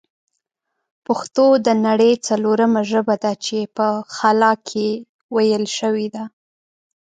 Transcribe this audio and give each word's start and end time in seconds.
پښتو 1.05 1.45
د 1.65 1.67
نړۍ 1.85 2.11
ځلورمه 2.25 2.81
ژبه 2.91 3.15
ده 3.23 3.33
چې 3.45 3.57
په 3.75 3.87
خلا 4.15 4.51
کښې 4.67 4.89
ویل 5.35 5.63
شوې 5.77 6.07
ده 6.15 6.23